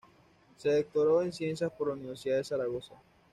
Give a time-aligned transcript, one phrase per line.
[0.57, 2.95] Se doctoró en Ciencias por la Universidad de Zaragoza.